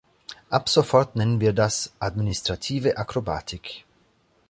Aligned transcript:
Ab 0.49 0.67
sofort 0.67 1.15
nennen 1.15 1.41
wir 1.41 1.53
das 1.53 1.91
"administrative 1.99 2.97
Akrobatik". 2.97 3.85